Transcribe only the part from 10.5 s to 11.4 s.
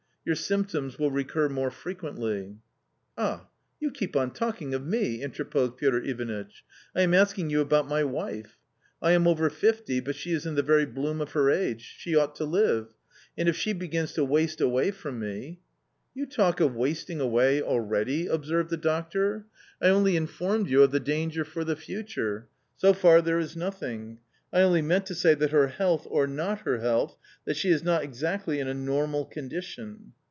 the very bloom ot